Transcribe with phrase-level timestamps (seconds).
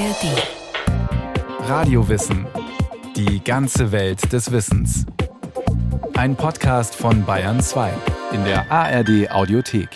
[0.00, 1.68] ARD.
[1.68, 2.46] Radiowissen.
[3.16, 5.04] Die ganze Welt des Wissens.
[6.14, 7.92] Ein Podcast von Bayern 2
[8.32, 9.90] in der ARD Audiothek.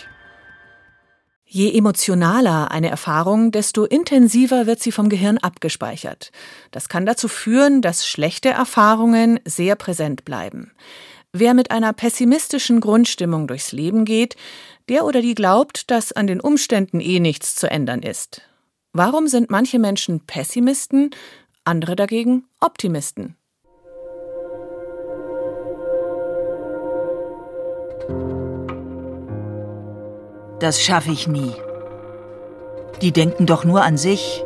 [1.47, 6.31] Je emotionaler eine Erfahrung, desto intensiver wird sie vom Gehirn abgespeichert.
[6.69, 10.71] Das kann dazu führen, dass schlechte Erfahrungen sehr präsent bleiben.
[11.33, 14.35] Wer mit einer pessimistischen Grundstimmung durchs Leben geht,
[14.87, 18.43] der oder die glaubt, dass an den Umständen eh nichts zu ändern ist.
[18.97, 21.09] Warum sind manche Menschen Pessimisten,
[21.65, 23.35] andere dagegen Optimisten?
[30.61, 31.51] Das schaffe ich nie.
[33.01, 34.45] Die denken doch nur an sich.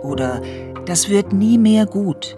[0.00, 0.40] Oder
[0.86, 2.36] das wird nie mehr gut.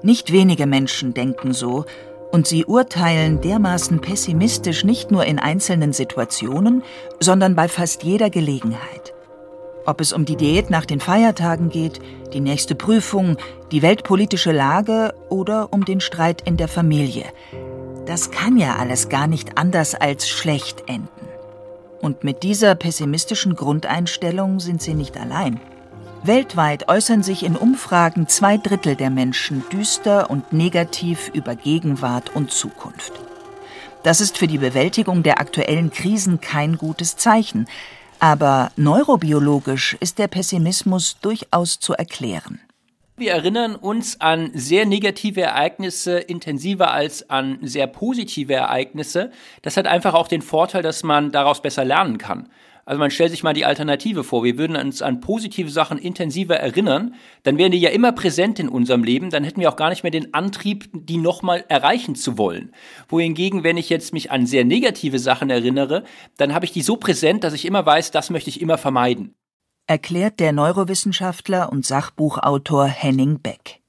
[0.00, 1.84] Nicht wenige Menschen denken so,
[2.32, 6.82] und sie urteilen dermaßen pessimistisch nicht nur in einzelnen Situationen,
[7.20, 9.12] sondern bei fast jeder Gelegenheit.
[9.88, 11.98] Ob es um die Diät nach den Feiertagen geht,
[12.34, 13.38] die nächste Prüfung,
[13.72, 17.24] die weltpolitische Lage oder um den Streit in der Familie.
[18.04, 21.08] Das kann ja alles gar nicht anders als schlecht enden.
[22.02, 25.58] Und mit dieser pessimistischen Grundeinstellung sind sie nicht allein.
[26.22, 32.50] Weltweit äußern sich in Umfragen zwei Drittel der Menschen düster und negativ über Gegenwart und
[32.50, 33.14] Zukunft.
[34.02, 37.66] Das ist für die Bewältigung der aktuellen Krisen kein gutes Zeichen,
[38.20, 42.60] aber neurobiologisch ist der Pessimismus durchaus zu erklären.
[43.16, 49.32] Wir erinnern uns an sehr negative Ereignisse intensiver als an sehr positive Ereignisse.
[49.62, 52.48] Das hat einfach auch den Vorteil, dass man daraus besser lernen kann.
[52.88, 54.44] Also man stellt sich mal die Alternative vor.
[54.44, 58.70] Wir würden uns an positive Sachen intensiver erinnern, dann wären die ja immer präsent in
[58.70, 62.38] unserem Leben, dann hätten wir auch gar nicht mehr den Antrieb, die nochmal erreichen zu
[62.38, 62.72] wollen.
[63.06, 66.04] Wohingegen, wenn ich jetzt mich an sehr negative Sachen erinnere,
[66.38, 69.34] dann habe ich die so präsent, dass ich immer weiß, das möchte ich immer vermeiden.
[69.86, 73.82] Erklärt der Neurowissenschaftler und Sachbuchautor Henning Beck.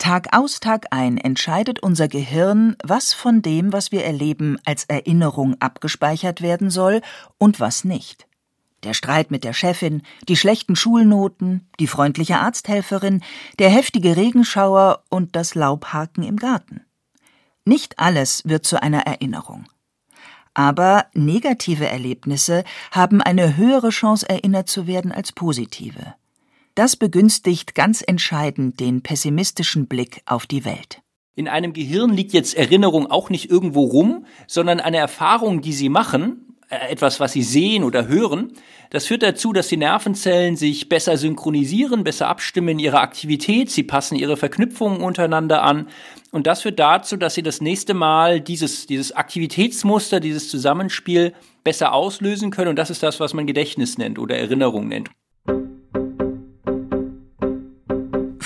[0.00, 5.56] Tag aus, Tag ein entscheidet unser Gehirn, was von dem, was wir erleben, als Erinnerung
[5.60, 7.02] abgespeichert werden soll
[7.36, 8.26] und was nicht.
[8.82, 13.22] Der Streit mit der Chefin, die schlechten Schulnoten, die freundliche Arzthelferin,
[13.58, 16.80] der heftige Regenschauer und das Laubhaken im Garten.
[17.66, 19.66] Nicht alles wird zu einer Erinnerung.
[20.54, 26.14] Aber negative Erlebnisse haben eine höhere Chance erinnert zu werden als positive.
[26.74, 31.02] Das begünstigt ganz entscheidend den pessimistischen Blick auf die Welt.
[31.34, 35.88] In einem Gehirn liegt jetzt Erinnerung auch nicht irgendwo rum, sondern eine Erfahrung, die Sie
[35.88, 38.52] machen, äh, etwas, was Sie sehen oder hören,
[38.90, 43.84] das führt dazu, dass die Nervenzellen sich besser synchronisieren, besser abstimmen in ihrer Aktivität, sie
[43.84, 45.86] passen ihre Verknüpfungen untereinander an
[46.32, 51.92] und das führt dazu, dass Sie das nächste Mal dieses, dieses Aktivitätsmuster, dieses Zusammenspiel besser
[51.92, 55.10] auslösen können und das ist das, was man Gedächtnis nennt oder Erinnerung nennt.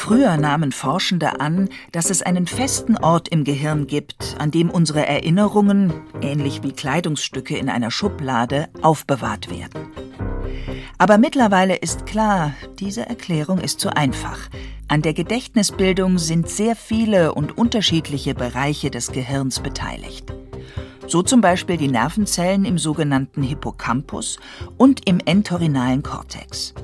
[0.04, 5.06] Früher nahmen Forschende an, dass es einen festen Ort im Gehirn gibt, an dem unsere
[5.06, 9.86] Erinnerungen, ähnlich wie Kleidungsstücke in einer Schublade, aufbewahrt werden.
[10.98, 14.50] Aber mittlerweile ist klar, diese Erklärung ist zu einfach.
[14.88, 20.34] An der Gedächtnisbildung sind sehr viele und unterschiedliche Bereiche des Gehirns beteiligt.
[21.06, 24.38] So zum Beispiel die Nervenzellen im sogenannten Hippocampus
[24.76, 26.74] und im entorhinalen Kortex.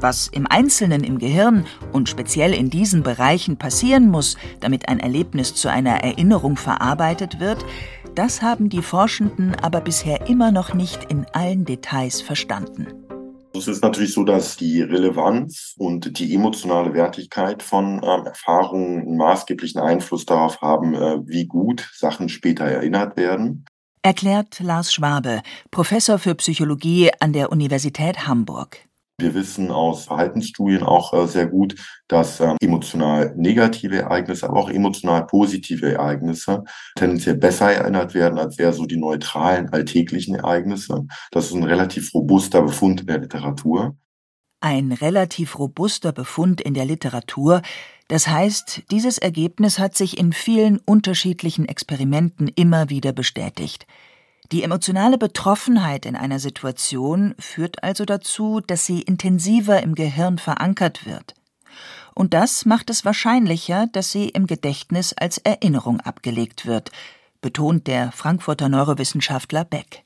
[0.00, 5.54] Was im Einzelnen im Gehirn und speziell in diesen Bereichen passieren muss, damit ein Erlebnis
[5.54, 7.64] zu einer Erinnerung verarbeitet wird,
[8.14, 12.86] das haben die Forschenden aber bisher immer noch nicht in allen Details verstanden.
[13.54, 19.16] Es ist natürlich so, dass die Relevanz und die emotionale Wertigkeit von ähm, Erfahrungen einen
[19.16, 23.64] maßgeblichen Einfluss darauf haben, äh, wie gut Sachen später erinnert werden.
[24.02, 25.42] Erklärt Lars Schwabe,
[25.72, 28.87] Professor für Psychologie an der Universität Hamburg.
[29.20, 31.74] Wir wissen aus Verhaltensstudien auch äh, sehr gut,
[32.06, 36.62] dass ähm, emotional negative Ereignisse, aber auch emotional positive Ereignisse
[36.94, 41.04] tendenziell besser erinnert werden als eher so die neutralen alltäglichen Ereignisse.
[41.32, 43.96] Das ist ein relativ robuster Befund in der Literatur.
[44.60, 47.62] Ein relativ robuster Befund in der Literatur.
[48.06, 53.84] Das heißt, dieses Ergebnis hat sich in vielen unterschiedlichen Experimenten immer wieder bestätigt.
[54.50, 61.04] Die emotionale Betroffenheit in einer Situation führt also dazu, dass sie intensiver im Gehirn verankert
[61.04, 61.34] wird.
[62.14, 66.90] Und das macht es wahrscheinlicher, dass sie im Gedächtnis als Erinnerung abgelegt wird,
[67.42, 70.02] betont der Frankfurter Neurowissenschaftler Beck.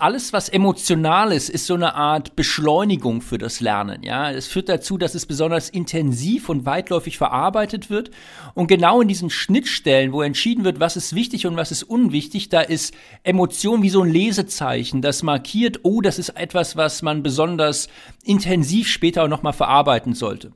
[0.00, 4.02] Alles, was emotional ist, ist so eine Art Beschleunigung für das Lernen.
[4.02, 8.10] Ja, es führt dazu, dass es besonders intensiv und weitläufig verarbeitet wird.
[8.54, 12.48] Und genau in diesen Schnittstellen, wo entschieden wird, was ist wichtig und was ist unwichtig,
[12.48, 17.22] da ist Emotion wie so ein Lesezeichen, das markiert, oh, das ist etwas, was man
[17.22, 17.88] besonders
[18.24, 20.52] intensiv später auch nochmal verarbeiten sollte.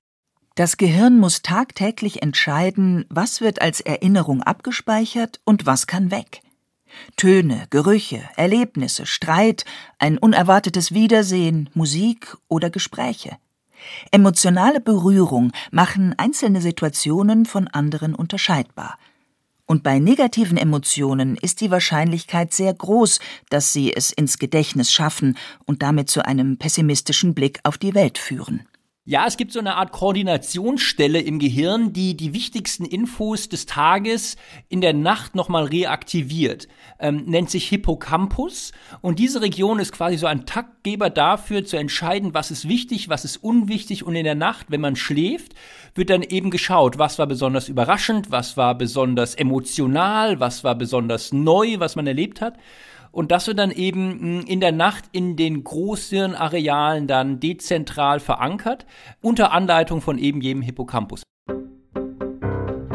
[0.54, 6.40] Das Gehirn muss tagtäglich entscheiden, was wird als Erinnerung abgespeichert und was kann weg.
[7.16, 9.64] Töne, Gerüche, Erlebnisse, Streit,
[9.98, 13.36] ein unerwartetes Wiedersehen, Musik oder Gespräche.
[14.10, 18.98] Emotionale Berührung machen einzelne Situationen von anderen unterscheidbar.
[19.66, 23.18] Und bei negativen Emotionen ist die Wahrscheinlichkeit sehr groß,
[23.50, 28.16] dass sie es ins Gedächtnis schaffen und damit zu einem pessimistischen Blick auf die Welt
[28.16, 28.68] führen.
[29.08, 34.34] Ja, es gibt so eine Art Koordinationsstelle im Gehirn, die die wichtigsten Infos des Tages
[34.68, 36.66] in der Nacht nochmal reaktiviert.
[36.98, 38.72] Ähm, nennt sich Hippocampus.
[39.02, 43.24] Und diese Region ist quasi so ein Taktgeber dafür, zu entscheiden, was ist wichtig, was
[43.24, 44.04] ist unwichtig.
[44.04, 45.54] Und in der Nacht, wenn man schläft,
[45.94, 51.32] wird dann eben geschaut, was war besonders überraschend, was war besonders emotional, was war besonders
[51.32, 52.58] neu, was man erlebt hat
[53.16, 58.84] und das wird dann eben hm, in der Nacht in den Großhirnarealen dann dezentral verankert,
[59.22, 61.22] unter Anleitung von eben jedem Hippocampus.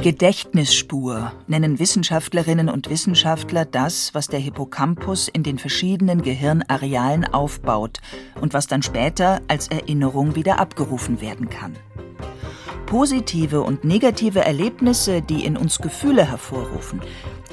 [0.03, 7.99] Gedächtnisspur nennen Wissenschaftlerinnen und Wissenschaftler das, was der Hippocampus in den verschiedenen Gehirnarealen aufbaut
[8.39, 11.75] und was dann später als Erinnerung wieder abgerufen werden kann.
[12.91, 16.99] Positive und negative Erlebnisse, die in uns Gefühle hervorrufen,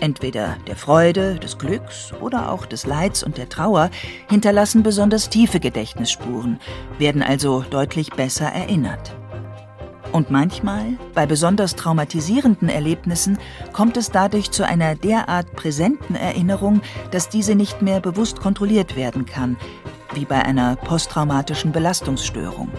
[0.01, 3.91] entweder der Freude, des Glücks oder auch des Leids und der Trauer,
[4.29, 6.59] hinterlassen besonders tiefe Gedächtnisspuren,
[6.99, 9.15] werden also deutlich besser erinnert.
[10.11, 13.39] Und manchmal, bei besonders traumatisierenden Erlebnissen,
[13.73, 16.81] kommt es dadurch zu einer derart präsenten Erinnerung,
[17.13, 19.57] dass diese nicht mehr bewusst kontrolliert werden kann,
[20.15, 22.73] wie bei einer posttraumatischen Belastungsstörung.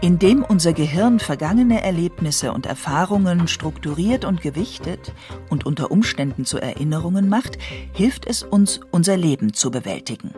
[0.00, 5.12] Indem unser Gehirn vergangene Erlebnisse und Erfahrungen strukturiert und gewichtet
[5.50, 7.58] und unter Umständen zu Erinnerungen macht,
[7.92, 10.32] hilft es uns, unser Leben zu bewältigen.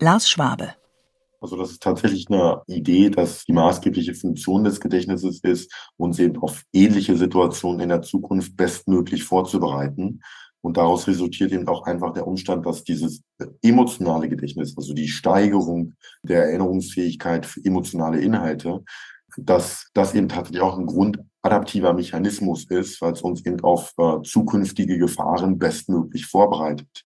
[0.00, 0.74] Lars Schwabe
[1.44, 6.38] also das ist tatsächlich eine Idee, dass die maßgebliche Funktion des Gedächtnisses ist, uns eben
[6.40, 10.22] auf ähnliche Situationen in der Zukunft bestmöglich vorzubereiten.
[10.64, 13.22] Und daraus resultiert eben auch einfach der Umstand, dass dieses
[13.60, 18.82] emotionale Gedächtnis, also die Steigerung der Erinnerungsfähigkeit für emotionale Inhalte,
[19.36, 24.22] dass das eben tatsächlich auch ein grundadaptiver Mechanismus ist, weil es uns eben auf äh,
[24.22, 27.04] zukünftige Gefahren bestmöglich vorbereitet.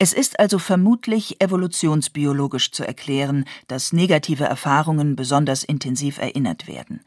[0.00, 7.02] Es ist also vermutlich evolutionsbiologisch zu erklären, dass negative Erfahrungen besonders intensiv erinnert werden.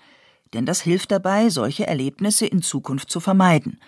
[0.53, 3.81] Denn das hilft dabei, solche Erlebnisse in Zukunft zu vermeiden.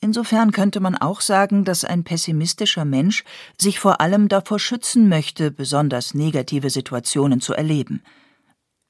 [0.00, 3.24] Insofern könnte man auch sagen, dass ein pessimistischer Mensch
[3.56, 8.02] sich vor allem davor schützen möchte, besonders negative Situationen zu erleben.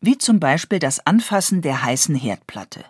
[0.00, 2.84] Wie zum Beispiel das Anfassen der heißen Herdplatte.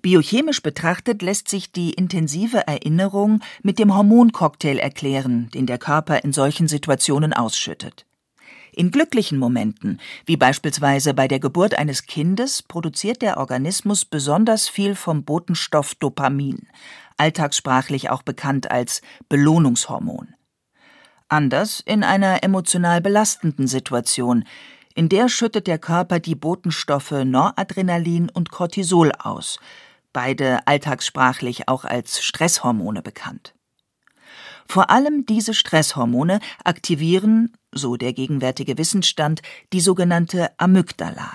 [0.00, 6.32] Biochemisch betrachtet lässt sich die intensive Erinnerung mit dem Hormoncocktail erklären, den der Körper in
[6.32, 8.06] solchen Situationen ausschüttet.
[8.74, 14.94] In glücklichen Momenten, wie beispielsweise bei der Geburt eines Kindes, produziert der Organismus besonders viel
[14.94, 16.66] vom Botenstoff Dopamin,
[17.22, 20.34] alltagssprachlich auch bekannt als Belohnungshormon.
[21.28, 24.44] Anders in einer emotional belastenden Situation,
[24.96, 29.60] in der schüttet der Körper die Botenstoffe Noradrenalin und Cortisol aus,
[30.12, 33.54] beide alltagssprachlich auch als Stresshormone bekannt.
[34.66, 41.30] Vor allem diese Stresshormone aktivieren, so der gegenwärtige Wissensstand, die sogenannte Amygdala.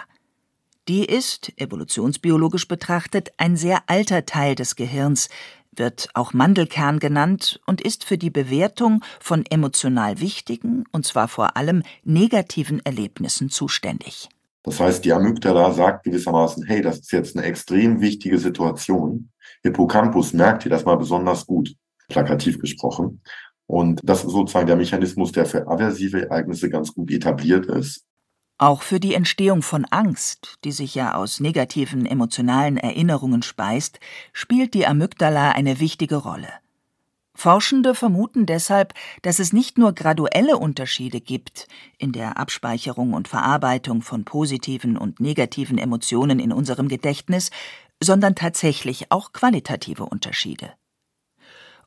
[0.87, 5.27] Die ist, evolutionsbiologisch betrachtet, ein sehr alter Teil des Gehirns,
[5.77, 11.57] wird auch Mandelkern genannt und ist für die Bewertung von emotional wichtigen, und zwar vor
[11.57, 14.29] allem negativen Erlebnissen zuständig.
[14.63, 19.29] Das heißt, die Amygdala sagt gewissermaßen, hey, das ist jetzt eine extrem wichtige Situation.
[19.63, 21.73] Hippocampus merkt ihr das mal besonders gut,
[22.09, 23.21] plakativ gesprochen.
[23.65, 28.05] Und das ist sozusagen der Mechanismus, der für aversive Ereignisse ganz gut etabliert ist.
[28.59, 33.99] Auch für die Entstehung von Angst, die sich ja aus negativen emotionalen Erinnerungen speist,
[34.33, 36.49] spielt die Amygdala eine wichtige Rolle.
[37.35, 41.67] Forschende vermuten deshalb, dass es nicht nur graduelle Unterschiede gibt
[41.99, 47.51] in der Abspeicherung und Verarbeitung von positiven und negativen Emotionen in unserem Gedächtnis,
[48.01, 50.73] sondern tatsächlich auch qualitative Unterschiede.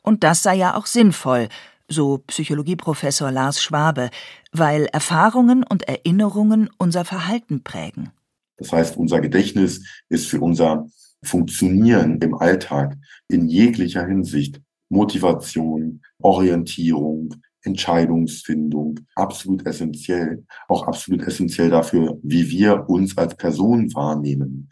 [0.02, 1.48] Und das sei ja auch sinnvoll,
[1.90, 4.10] so Psychologieprofessor Lars Schwabe,
[4.52, 8.10] weil Erfahrungen und Erinnerungen unser Verhalten prägen.
[8.56, 10.86] Das heißt, unser Gedächtnis ist für unser
[11.22, 12.96] Funktionieren im Alltag
[13.28, 23.16] in jeglicher Hinsicht Motivation, Orientierung, Entscheidungsfindung absolut essentiell, auch absolut essentiell dafür, wie wir uns
[23.18, 24.70] als Person wahrnehmen.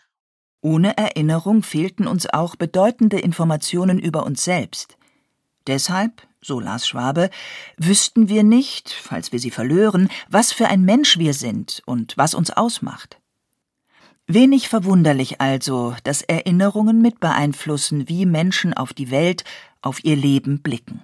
[0.61, 4.97] Ohne Erinnerung fehlten uns auch bedeutende Informationen über uns selbst.
[5.67, 7.31] Deshalb, so las Schwabe,
[7.77, 12.35] wüssten wir nicht, falls wir sie verlören, was für ein Mensch wir sind und was
[12.35, 13.19] uns ausmacht.
[14.27, 19.45] Wenig verwunderlich also, dass Erinnerungen mit beeinflussen, wie Menschen auf die Welt,
[19.81, 21.03] auf ihr Leben blicken.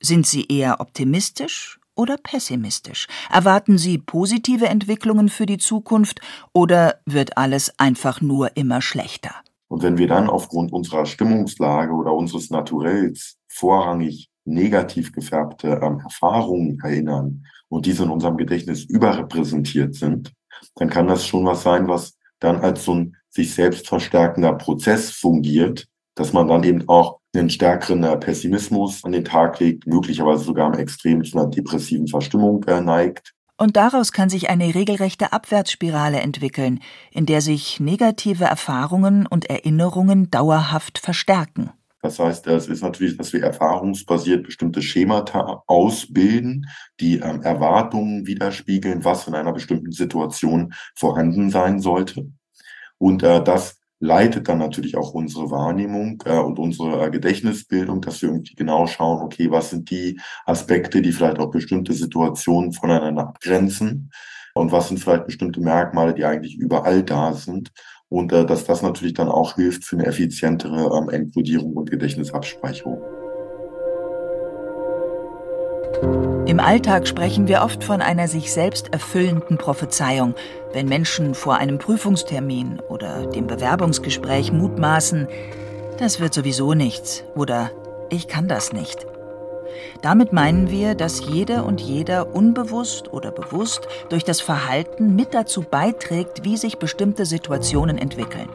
[0.00, 3.08] Sind Sie eher optimistisch oder pessimistisch?
[3.30, 6.20] Erwarten Sie positive Entwicklungen für die Zukunft
[6.52, 9.34] oder wird alles einfach nur immer schlechter?
[9.68, 16.78] Und wenn wir dann aufgrund unserer Stimmungslage oder unseres Naturells vorrangig negativ gefärbte ähm, Erfahrungen
[16.82, 20.32] erinnern und diese in unserem Gedächtnis überrepräsentiert sind,
[20.76, 25.10] dann kann das schon was sein, was dann als so ein sich selbst verstärkender Prozess
[25.10, 30.44] fungiert, dass man dann eben auch einen stärkeren äh, Pessimismus an den Tag legt, möglicherweise
[30.44, 33.34] sogar im Extrem zu einer depressiven Verstimmung äh, neigt.
[33.58, 40.30] Und daraus kann sich eine regelrechte Abwärtsspirale entwickeln, in der sich negative Erfahrungen und Erinnerungen
[40.30, 41.70] dauerhaft verstärken.
[42.02, 46.66] Das heißt, es ist natürlich, dass wir erfahrungsbasiert bestimmte Schemata ausbilden,
[47.00, 52.30] die ähm, Erwartungen widerspiegeln, was in einer bestimmten Situation vorhanden sein sollte.
[52.98, 58.20] Und äh, das leitet dann natürlich auch unsere Wahrnehmung äh, und unsere äh, Gedächtnisbildung, dass
[58.20, 63.28] wir irgendwie genau schauen, okay, was sind die Aspekte, die vielleicht auch bestimmte Situationen voneinander
[63.28, 64.10] abgrenzen
[64.54, 67.72] und was sind vielleicht bestimmte Merkmale, die eigentlich überall da sind
[68.08, 73.02] und äh, dass das natürlich dann auch hilft für eine effizientere ähm, Enkodierung und Gedächtnisabspeicherung.
[76.46, 80.34] Im Alltag sprechen wir oft von einer sich selbst erfüllenden Prophezeiung,
[80.72, 85.26] wenn Menschen vor einem Prüfungstermin oder dem Bewerbungsgespräch mutmaßen,
[85.98, 87.70] das wird sowieso nichts oder
[88.10, 89.06] ich kann das nicht.
[90.02, 95.62] Damit meinen wir, dass jede und jeder unbewusst oder bewusst durch das Verhalten mit dazu
[95.62, 98.48] beiträgt, wie sich bestimmte Situationen entwickeln.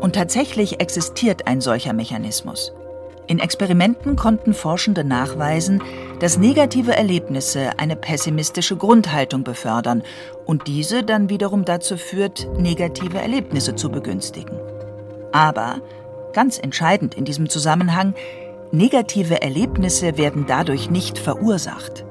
[0.00, 2.72] Und tatsächlich existiert ein solcher Mechanismus.
[3.26, 5.82] In Experimenten konnten Forschende nachweisen,
[6.20, 10.02] dass negative Erlebnisse eine pessimistische Grundhaltung befördern
[10.44, 14.58] und diese dann wiederum dazu führt, negative Erlebnisse zu begünstigen.
[15.32, 15.80] Aber,
[16.34, 18.14] ganz entscheidend in diesem Zusammenhang,
[18.74, 22.04] negative Erlebnisse werden dadurch nicht verursacht.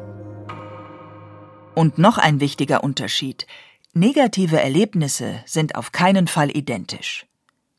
[1.75, 3.47] Und noch ein wichtiger Unterschied.
[3.93, 7.25] Negative Erlebnisse sind auf keinen Fall identisch.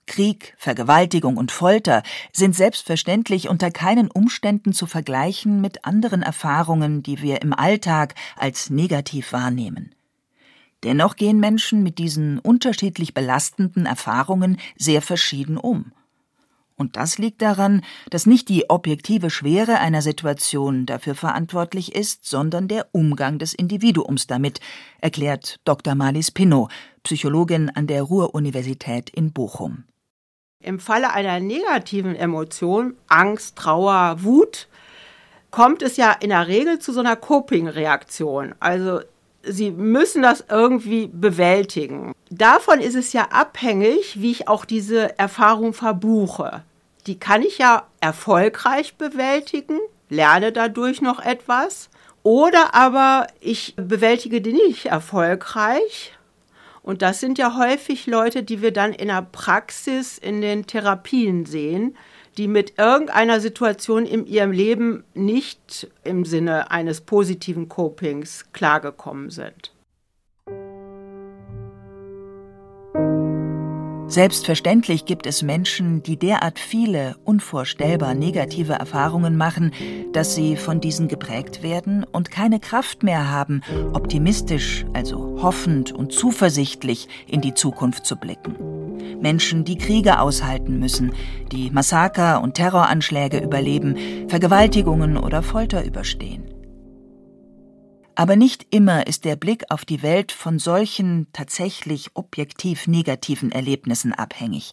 [0.06, 7.22] Krieg, Vergewaltigung und Folter sind selbstverständlich unter keinen Umständen zu vergleichen mit anderen Erfahrungen, die
[7.22, 9.94] wir im Alltag als negativ wahrnehmen.
[10.82, 15.92] Dennoch gehen Menschen mit diesen unterschiedlich belastenden Erfahrungen sehr verschieden um.
[16.76, 22.66] Und das liegt daran, dass nicht die objektive Schwere einer Situation dafür verantwortlich ist, sondern
[22.66, 24.58] der Umgang des Individuums damit,
[25.00, 25.94] erklärt Dr.
[25.94, 26.68] Marlies Pinnow,
[27.04, 29.84] Psychologin an der Ruhr-Universität in Bochum.
[30.60, 34.66] Im Falle einer negativen Emotion, Angst, Trauer, Wut,
[35.50, 38.54] kommt es ja in der Regel zu so einer Coping-Reaktion.
[38.58, 39.00] Also
[39.46, 42.12] sie müssen das irgendwie bewältigen.
[42.30, 46.62] Davon ist es ja abhängig, wie ich auch diese Erfahrung verbuche.
[47.06, 51.90] Die kann ich ja erfolgreich bewältigen, lerne dadurch noch etwas.
[52.22, 56.14] Oder aber ich bewältige die nicht erfolgreich
[56.84, 61.46] und das sind ja häufig Leute, die wir dann in der Praxis, in den Therapien
[61.46, 61.96] sehen,
[62.36, 69.73] die mit irgendeiner Situation in ihrem Leben nicht im Sinne eines positiven Copings klargekommen sind.
[74.14, 79.72] Selbstverständlich gibt es Menschen, die derart viele, unvorstellbar negative Erfahrungen machen,
[80.12, 86.12] dass sie von diesen geprägt werden und keine Kraft mehr haben, optimistisch, also hoffend und
[86.12, 88.54] zuversichtlich in die Zukunft zu blicken.
[89.20, 91.12] Menschen, die Kriege aushalten müssen,
[91.50, 96.53] die Massaker und Terroranschläge überleben, Vergewaltigungen oder Folter überstehen.
[98.16, 104.12] Aber nicht immer ist der Blick auf die Welt von solchen tatsächlich objektiv negativen Erlebnissen
[104.12, 104.72] abhängig.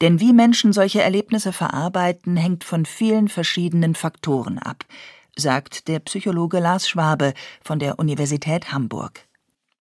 [0.00, 4.84] Denn wie Menschen solche Erlebnisse verarbeiten, hängt von vielen verschiedenen Faktoren ab,
[5.36, 9.20] sagt der Psychologe Lars Schwabe von der Universität Hamburg.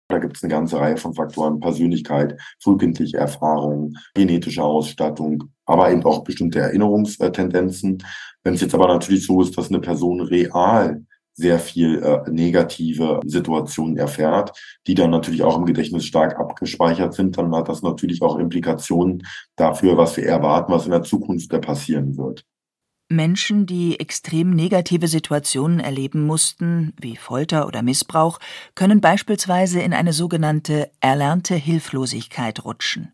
[0.08, 6.04] Da gibt es eine ganze Reihe von Faktoren, Persönlichkeit, frühkindliche Erfahrungen, genetische Ausstattung, aber eben
[6.04, 8.04] auch bestimmte Erinnerungstendenzen.
[8.44, 11.04] Wenn es jetzt aber natürlich so ist, dass eine Person real
[11.36, 17.36] sehr viel äh, negative Situationen erfährt, die dann natürlich auch im Gedächtnis stark abgespeichert sind,
[17.36, 19.22] dann hat das natürlich auch Implikationen
[19.54, 22.44] dafür, was wir erwarten, was in der Zukunft da passieren wird.
[23.08, 28.40] Menschen, die extrem negative Situationen erleben mussten, wie Folter oder Missbrauch,
[28.74, 33.12] können beispielsweise in eine sogenannte erlernte Hilflosigkeit rutschen.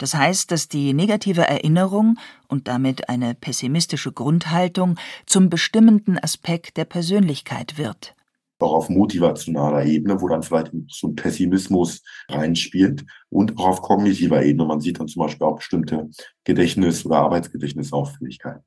[0.00, 2.16] Das heißt, dass die negative Erinnerung
[2.48, 8.14] und damit eine pessimistische Grundhaltung zum bestimmenden Aspekt der Persönlichkeit wird.
[8.60, 14.42] Auch auf motivationaler Ebene, wo dann vielleicht so ein Pessimismus reinspielt und auch auf kognitiver
[14.42, 14.64] Ebene.
[14.64, 16.08] Man sieht dann zum Beispiel auch bestimmte
[16.44, 18.64] Gedächtnis- oder Arbeitsgedächtnisauffälligkeiten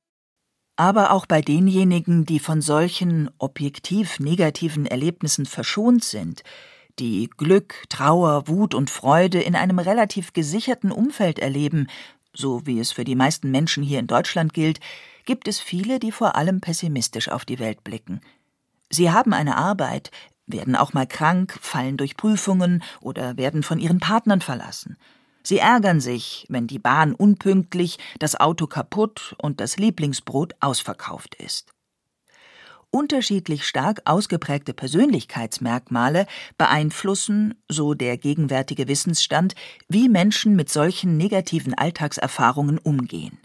[0.76, 6.42] aber auch bei denjenigen, die von solchen objektiv negativen Erlebnissen verschont sind,
[7.00, 11.88] die Glück, Trauer, Wut und Freude in einem relativ gesicherten Umfeld erleben,
[12.34, 14.80] so wie es für die meisten Menschen hier in Deutschland gilt,
[15.26, 18.22] gibt es viele, die vor allem pessimistisch auf die Welt blicken.
[18.90, 20.12] Sie haben eine Arbeit,
[20.46, 24.98] werden auch mal krank, fallen durch Prüfungen oder werden von ihren Partnern verlassen.
[25.44, 31.74] Sie ärgern sich, wenn die Bahn unpünktlich, das Auto kaputt und das Lieblingsbrot ausverkauft ist.
[32.96, 36.28] Unterschiedlich stark ausgeprägte Persönlichkeitsmerkmale
[36.60, 39.56] beeinflussen, so der gegenwärtige Wissensstand,
[39.90, 43.40] wie Menschen mit solchen negativen Alltagserfahrungen umgehen.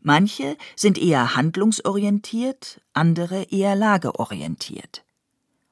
[0.00, 5.04] Manche sind eher handlungsorientiert, andere eher lageorientiert.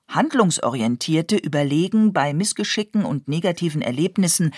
[0.07, 4.55] Handlungsorientierte überlegen bei Missgeschicken und negativen Erlebnissen,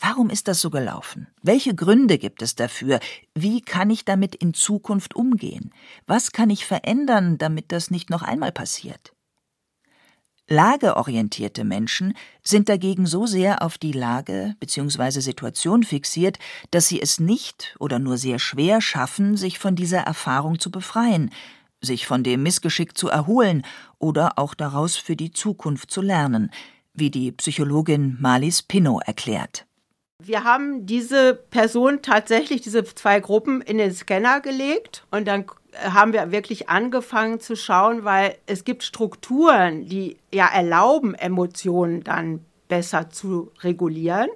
[0.00, 1.28] Warum ist das so gelaufen?
[1.42, 3.00] Welche Gründe gibt es dafür?
[3.34, 5.72] Wie kann ich damit in Zukunft umgehen?
[6.06, 9.14] Was kann ich verändern, damit das nicht noch einmal passiert?
[10.46, 15.20] Lageorientierte Menschen sind dagegen so sehr auf die Lage bzw.
[15.20, 16.38] Situation fixiert,
[16.70, 21.30] dass sie es nicht oder nur sehr schwer schaffen, sich von dieser Erfahrung zu befreien,
[21.80, 23.64] sich von dem Missgeschick zu erholen
[23.98, 26.50] oder auch daraus für die Zukunft zu lernen,
[26.92, 29.66] wie die Psychologin Marlies Pinot erklärt.
[30.26, 35.44] Wir haben diese Person tatsächlich, diese zwei Gruppen in den Scanner gelegt und dann
[35.76, 42.40] haben wir wirklich angefangen zu schauen, weil es gibt Strukturen, die ja erlauben, Emotionen dann
[42.68, 44.30] besser zu regulieren.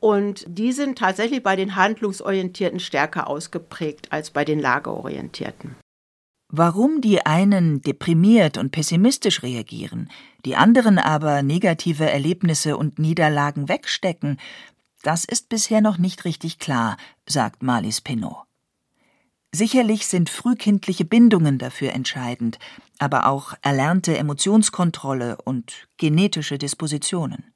[0.00, 5.74] Und die sind tatsächlich bei den Handlungsorientierten stärker ausgeprägt als bei den Lageorientierten.
[6.48, 10.08] Warum die einen deprimiert und pessimistisch reagieren,
[10.44, 14.38] die anderen aber negative Erlebnisse und Niederlagen wegstecken,
[15.06, 18.38] das ist bisher noch nicht richtig klar, sagt Marlies Pinot.
[19.52, 22.58] Sicherlich sind frühkindliche Bindungen dafür entscheidend,
[22.98, 27.54] aber auch erlernte Emotionskontrolle und genetische Dispositionen.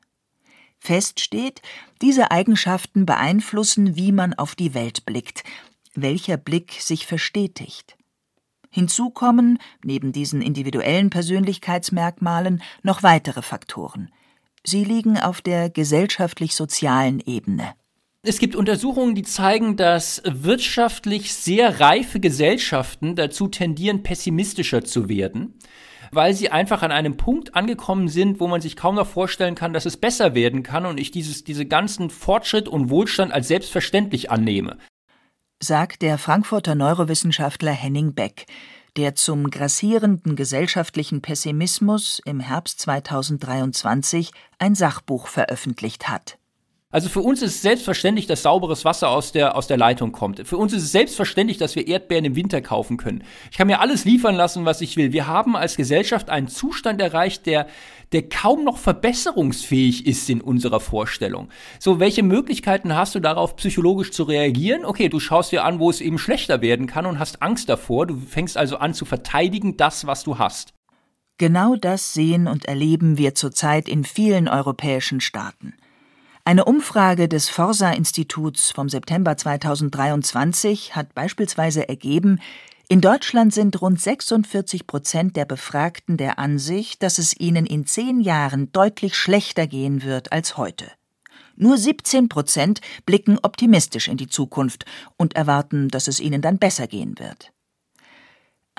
[0.78, 1.60] Fest steht,
[2.00, 5.42] diese Eigenschaften beeinflussen, wie man auf die Welt blickt,
[5.94, 7.96] welcher Blick sich verstetigt.
[8.70, 14.12] Hinzu kommen, neben diesen individuellen Persönlichkeitsmerkmalen, noch weitere Faktoren.
[14.64, 17.74] Sie liegen auf der gesellschaftlich-sozialen Ebene.
[18.22, 25.58] Es gibt Untersuchungen, die zeigen, dass wirtschaftlich sehr reife Gesellschaften dazu tendieren, pessimistischer zu werden,
[26.12, 29.72] weil sie einfach an einem Punkt angekommen sind, wo man sich kaum noch vorstellen kann,
[29.72, 34.30] dass es besser werden kann und ich dieses, diese ganzen Fortschritt und Wohlstand als selbstverständlich
[34.30, 34.76] annehme.
[35.62, 38.44] Sagt der Frankfurter Neurowissenschaftler Henning Beck
[38.96, 46.39] der zum grassierenden gesellschaftlichen Pessimismus im Herbst 2023 ein Sachbuch veröffentlicht hat.
[46.92, 50.44] Also für uns ist es selbstverständlich, dass sauberes Wasser aus der, aus der Leitung kommt.
[50.44, 53.22] Für uns ist es selbstverständlich, dass wir Erdbeeren im Winter kaufen können.
[53.52, 55.12] Ich kann mir alles liefern lassen, was ich will.
[55.12, 57.68] Wir haben als Gesellschaft einen Zustand erreicht, der,
[58.10, 61.48] der kaum noch verbesserungsfähig ist in unserer Vorstellung.
[61.78, 64.84] So, welche Möglichkeiten hast du darauf, psychologisch zu reagieren?
[64.84, 68.08] Okay, du schaust dir an, wo es eben schlechter werden kann und hast Angst davor.
[68.08, 70.74] Du fängst also an zu verteidigen das, was du hast.
[71.38, 75.74] Genau das sehen und erleben wir zurzeit in vielen europäischen Staaten.
[76.50, 82.40] Eine Umfrage des Forsa-Instituts vom September 2023 hat beispielsweise ergeben,
[82.88, 88.18] in Deutschland sind rund 46 Prozent der Befragten der Ansicht, dass es ihnen in zehn
[88.18, 90.90] Jahren deutlich schlechter gehen wird als heute.
[91.54, 94.86] Nur 17 Prozent blicken optimistisch in die Zukunft
[95.16, 97.52] und erwarten, dass es ihnen dann besser gehen wird.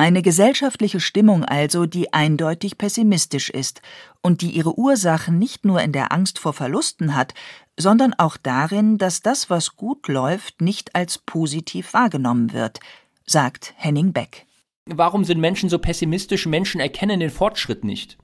[0.02, 3.84] Eine gesellschaftliche Stimmung also, die eindeutig pessimistisch ist
[4.24, 7.36] und die ihre Ursachen nicht nur in der Angst vor Verlusten hat,
[7.78, 12.80] sondern auch darin, dass das, was gut läuft, nicht als positiv wahrgenommen wird,
[13.28, 14.48] sagt Henning Beck.
[14.88, 16.48] Warum sind Menschen so pessimistisch?
[16.48, 18.18] Menschen erkennen den Fortschritt nicht.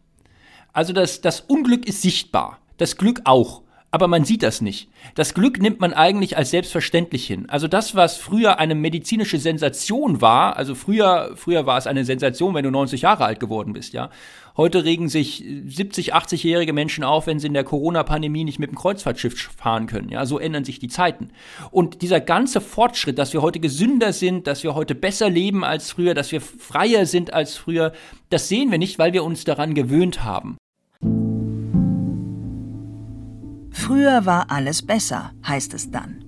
[0.74, 3.62] Also das, das Unglück ist sichtbar, das Glück auch.
[3.90, 4.90] Aber man sieht das nicht.
[5.16, 7.50] Das Glück nimmt man eigentlich als selbstverständlich hin.
[7.50, 12.54] Also das, was früher eine medizinische Sensation war, also früher, früher war es eine Sensation,
[12.54, 14.10] wenn du 90 Jahre alt geworden bist, ja.
[14.58, 18.76] Heute regen sich 70, 80-jährige Menschen auf, wenn sie in der Corona-Pandemie nicht mit dem
[18.76, 20.10] Kreuzfahrtschiff fahren können.
[20.10, 21.30] Ja, so ändern sich die Zeiten.
[21.70, 25.92] Und dieser ganze Fortschritt, dass wir heute gesünder sind, dass wir heute besser leben als
[25.92, 27.94] früher, dass wir freier sind als früher,
[28.32, 30.58] das sehen wir nicht, weil wir uns daran gewöhnt haben.
[33.88, 36.26] Früher war alles besser, heißt es dann.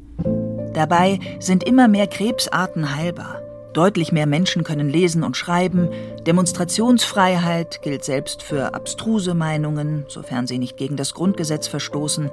[0.74, 3.42] Dabei sind immer mehr Krebsarten heilbar.
[3.74, 5.90] Deutlich mehr Menschen können lesen und schreiben.
[6.26, 12.30] Demonstrationsfreiheit gilt selbst für abstruse Meinungen, sofern sie nicht gegen das Grundgesetz verstoßen.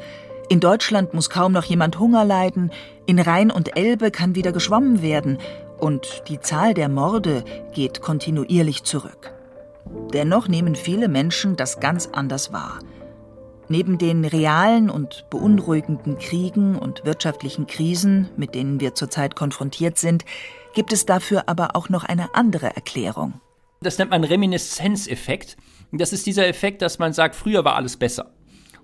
[0.48, 2.70] In Deutschland muss kaum noch jemand Hunger leiden.
[3.06, 5.38] In Rhein und Elbe kann wieder geschwommen werden.
[5.76, 9.32] Und die Zahl der Morde geht kontinuierlich zurück.
[10.12, 12.78] Dennoch nehmen viele Menschen das ganz anders wahr.
[13.68, 20.24] Neben den realen und beunruhigenden Kriegen und wirtschaftlichen Krisen, mit denen wir zurzeit konfrontiert sind,
[20.74, 23.40] gibt es dafür aber auch noch eine andere Erklärung.
[23.80, 25.56] Das nennt man Reminiszenzeffekt.
[25.90, 28.32] Das ist dieser Effekt, dass man sagt, früher war alles besser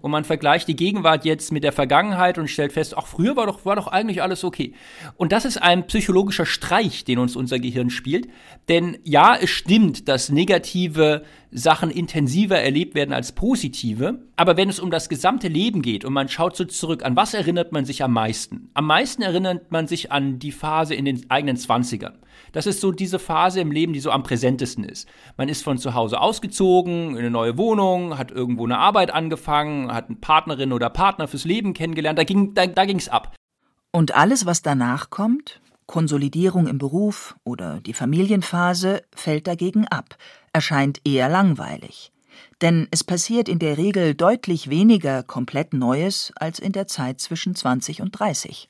[0.03, 3.47] und man vergleicht die Gegenwart jetzt mit der Vergangenheit und stellt fest, ach, früher war
[3.47, 4.75] doch, war doch eigentlich alles okay.
[5.16, 8.29] Und das ist ein psychologischer Streich, den uns unser Gehirn spielt.
[8.68, 14.20] Denn ja, es stimmt, dass negative Sachen intensiver erlebt werden als positive.
[14.36, 17.34] Aber wenn es um das gesamte Leben geht und man schaut so zurück, an was
[17.34, 18.70] erinnert man sich am meisten?
[18.74, 22.18] Am meisten erinnert man sich an die Phase in den eigenen Zwanzigern.
[22.52, 25.08] Das ist so diese Phase im Leben, die so am präsentesten ist.
[25.36, 29.92] Man ist von zu Hause ausgezogen, in eine neue Wohnung, hat irgendwo eine Arbeit angefangen,
[29.92, 32.18] hat eine Partnerin oder Partner fürs Leben kennengelernt.
[32.18, 33.34] Da ging da, da ging's ab.
[33.90, 40.16] Und alles, was danach kommt, Konsolidierung im Beruf oder die Familienphase, fällt dagegen ab,
[40.52, 42.12] erscheint eher langweilig.
[42.60, 47.54] Denn es passiert in der Regel deutlich weniger komplett Neues als in der Zeit zwischen
[47.54, 48.68] 20 und 30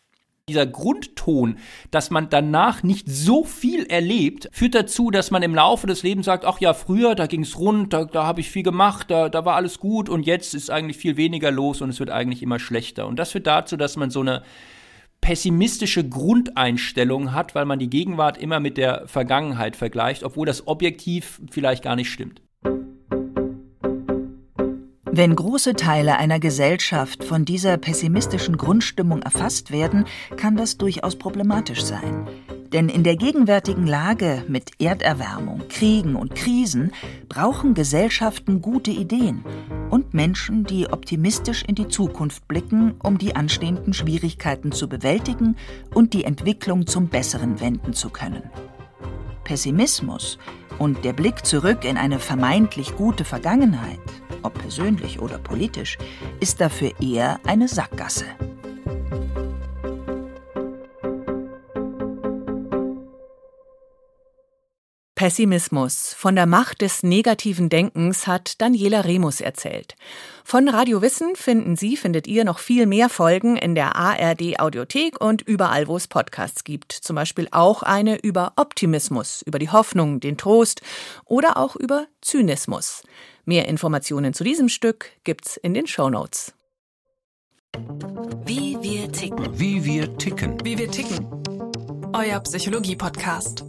[0.48, 1.56] dieser Grundton,
[1.92, 6.26] dass man danach nicht so viel erlebt, führt dazu, dass man im Laufe des Lebens
[6.26, 9.44] sagt, ach ja, früher, da ging's rund, da, da habe ich viel gemacht, da, da
[9.44, 12.58] war alles gut und jetzt ist eigentlich viel weniger los und es wird eigentlich immer
[12.58, 13.06] schlechter.
[13.06, 14.42] Und das führt dazu, dass man so eine
[15.22, 21.40] pessimistische Grundeinstellung hat, weil man die Gegenwart immer mit der Vergangenheit vergleicht, obwohl das objektiv
[21.50, 22.42] vielleicht gar nicht stimmt.
[25.14, 30.06] Wenn große Teile einer Gesellschaft von dieser pessimistischen Grundstimmung erfasst werden,
[30.36, 32.26] kann das durchaus problematisch sein.
[32.72, 36.92] Denn in der gegenwärtigen Lage mit Erderwärmung, Kriegen und Krisen
[37.28, 39.44] brauchen Gesellschaften gute Ideen
[39.92, 45.54] und Menschen, die optimistisch in die Zukunft blicken, um die anstehenden Schwierigkeiten zu bewältigen
[45.94, 48.42] und die Entwicklung zum Besseren wenden zu können.
[49.44, 50.38] Pessimismus
[50.78, 54.00] und der Blick zurück in eine vermeintlich gute Vergangenheit
[54.42, 55.98] ob persönlich oder politisch,
[56.40, 58.26] ist dafür eher eine Sackgasse.
[65.22, 66.16] Pessimismus.
[66.18, 69.94] Von der Macht des negativen Denkens hat Daniela Remus erzählt.
[70.42, 75.20] Von Radio Wissen finden Sie, findet ihr noch viel mehr Folgen in der ARD Audiothek
[75.20, 76.90] und überall, wo es Podcasts gibt.
[76.90, 80.82] Zum Beispiel auch eine über Optimismus, über die Hoffnung, den Trost
[81.24, 83.04] oder auch über Zynismus.
[83.44, 86.52] Mehr Informationen zu diesem Stück gibt's in den Show Notes.
[88.44, 89.56] Wie wir ticken.
[89.56, 90.58] Wie wir ticken.
[90.64, 91.24] Wie wir ticken.
[92.12, 93.62] Euer Psychologie-Podcast.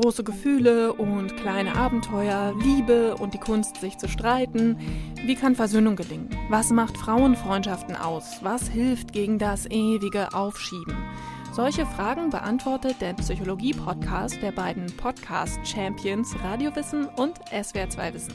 [0.00, 4.78] Große Gefühle und kleine Abenteuer, Liebe und die Kunst, sich zu streiten.
[5.26, 6.30] Wie kann Versöhnung gelingen?
[6.50, 8.38] Was macht Frauenfreundschaften aus?
[8.42, 10.94] Was hilft gegen das ewige Aufschieben?
[11.50, 18.34] Solche Fragen beantwortet der Psychologie-Podcast der beiden Podcast-Champions Radiowissen und SWR2 Wissen.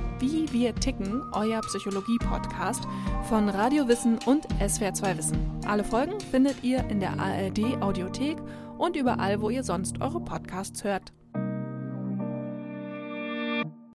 [0.21, 2.83] Wie wir ticken, euer Psychologie-Podcast
[3.27, 5.39] von Radio Wissen und SWR2 Wissen.
[5.65, 8.37] Alle Folgen findet ihr in der ARD Audiothek
[8.77, 11.11] und überall, wo ihr sonst eure Podcasts hört.